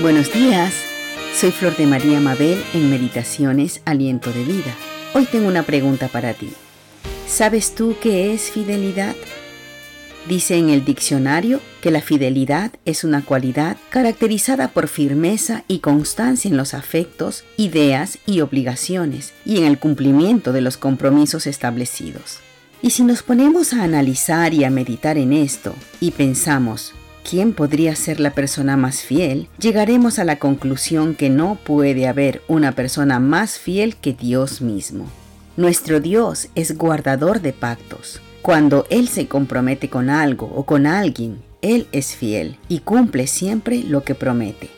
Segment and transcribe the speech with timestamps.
[0.00, 0.74] Buenos días,
[1.34, 4.72] soy Flor de María Mabel en Meditaciones Aliento de Vida.
[5.12, 6.52] Hoy tengo una pregunta para ti.
[7.26, 9.16] ¿Sabes tú qué es fidelidad?
[10.28, 16.48] Dice en el diccionario que la fidelidad es una cualidad caracterizada por firmeza y constancia
[16.48, 22.38] en los afectos, ideas y obligaciones y en el cumplimiento de los compromisos establecidos.
[22.82, 26.94] Y si nos ponemos a analizar y a meditar en esto y pensamos,
[27.28, 32.42] quién podría ser la persona más fiel, llegaremos a la conclusión que no puede haber
[32.48, 35.06] una persona más fiel que Dios mismo.
[35.56, 38.20] Nuestro Dios es guardador de pactos.
[38.42, 43.82] Cuando Él se compromete con algo o con alguien, Él es fiel y cumple siempre
[43.82, 44.70] lo que promete.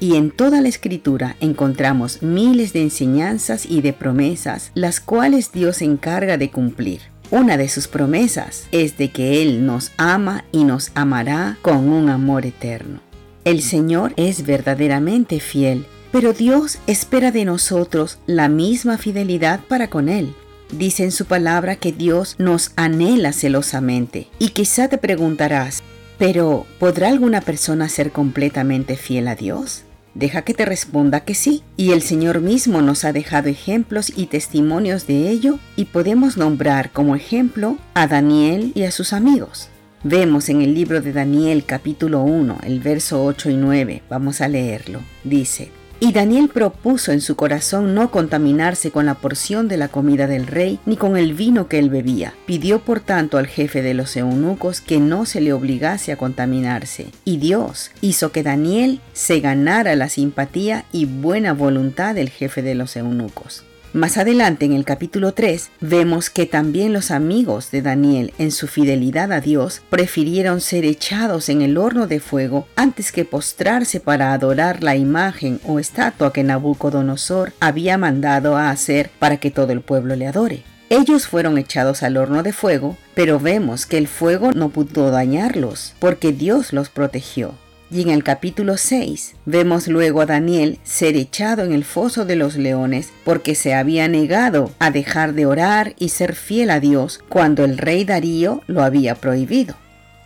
[0.00, 5.78] Y en toda la escritura encontramos miles de enseñanzas y de promesas, las cuales Dios
[5.78, 7.00] se encarga de cumplir.
[7.30, 12.08] Una de sus promesas es de que Él nos ama y nos amará con un
[12.08, 13.00] amor eterno.
[13.44, 20.08] El Señor es verdaderamente fiel, pero Dios espera de nosotros la misma fidelidad para con
[20.08, 20.34] Él.
[20.72, 25.82] Dice en su palabra que Dios nos anhela celosamente y quizá te preguntarás,
[26.18, 29.84] pero ¿podrá alguna persona ser completamente fiel a Dios?
[30.14, 34.26] Deja que te responda que sí, y el Señor mismo nos ha dejado ejemplos y
[34.26, 39.68] testimonios de ello, y podemos nombrar como ejemplo a Daniel y a sus amigos.
[40.04, 44.48] Vemos en el libro de Daniel capítulo 1, el verso 8 y 9, vamos a
[44.48, 45.00] leerlo.
[45.24, 50.26] Dice, y Daniel propuso en su corazón no contaminarse con la porción de la comida
[50.26, 52.34] del rey ni con el vino que él bebía.
[52.46, 57.08] Pidió por tanto al jefe de los eunucos que no se le obligase a contaminarse.
[57.24, 62.74] Y Dios hizo que Daniel se ganara la simpatía y buena voluntad del jefe de
[62.74, 63.64] los eunucos.
[63.94, 68.66] Más adelante en el capítulo 3 vemos que también los amigos de Daniel en su
[68.66, 74.34] fidelidad a Dios prefirieron ser echados en el horno de fuego antes que postrarse para
[74.34, 79.80] adorar la imagen o estatua que Nabucodonosor había mandado a hacer para que todo el
[79.80, 80.64] pueblo le adore.
[80.90, 85.94] Ellos fueron echados al horno de fuego, pero vemos que el fuego no pudo dañarlos
[85.98, 87.54] porque Dios los protegió.
[87.90, 92.36] Y en el capítulo 6 vemos luego a Daniel ser echado en el foso de
[92.36, 97.20] los leones porque se había negado a dejar de orar y ser fiel a Dios
[97.30, 99.74] cuando el rey Darío lo había prohibido.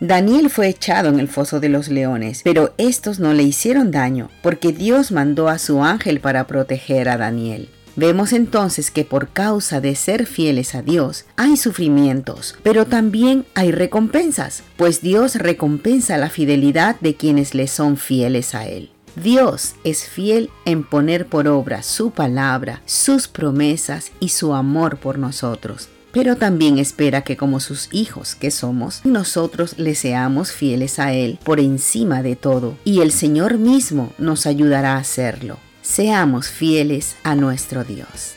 [0.01, 4.29] Daniel fue echado en el foso de los leones, pero estos no le hicieron daño
[4.41, 7.69] porque Dios mandó a su ángel para proteger a Daniel.
[7.95, 13.71] Vemos entonces que por causa de ser fieles a Dios hay sufrimientos, pero también hay
[13.71, 18.89] recompensas, pues Dios recompensa la fidelidad de quienes le son fieles a Él.
[19.15, 25.19] Dios es fiel en poner por obra su palabra, sus promesas y su amor por
[25.19, 25.89] nosotros.
[26.11, 31.37] Pero también espera que como sus hijos que somos, nosotros le seamos fieles a Él
[31.43, 37.35] por encima de todo, y el Señor mismo nos ayudará a hacerlo seamos fieles a
[37.35, 38.33] nuestro Dios.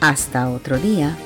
[0.00, 1.16] Hasta otro día.